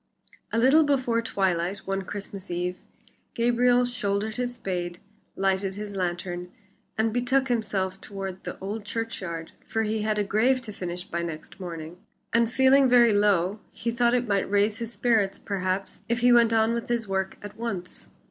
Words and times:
A 0.51 0.57
little 0.57 0.83
before 0.83 1.21
twilight 1.21 1.85
one 1.85 2.01
Christmas 2.01 2.49
Eve, 2.49 2.79
Gabriel 3.35 3.85
shouldered 3.85 4.37
his 4.37 4.55
spade, 4.55 4.97
lighted 5.35 5.75
his 5.75 5.95
lantern, 5.95 6.51
and 6.97 7.13
betook 7.13 7.49
himself 7.49 8.01
toward 8.01 8.43
the 8.43 8.57
old 8.57 8.83
churchyard, 8.83 9.51
for 9.63 9.83
he 9.83 10.01
had 10.01 10.17
a 10.17 10.23
grave 10.23 10.59
to 10.63 10.73
finish 10.73 11.03
by 11.03 11.21
next 11.21 11.59
morning, 11.59 11.97
and 12.33 12.51
feeling 12.51 12.89
very 12.89 13.13
low, 13.13 13.59
he 13.71 13.91
thought 13.91 14.15
it 14.15 14.27
might 14.27 14.49
raise 14.49 14.79
his 14.79 14.91
spirits, 14.91 15.37
perhaps, 15.37 16.01
if 16.09 16.21
he 16.21 16.33
went 16.33 16.51
on 16.51 16.73
with 16.73 16.89
his 16.89 17.07
work 17.07 17.37
at 17.43 17.55
once. 17.55 18.09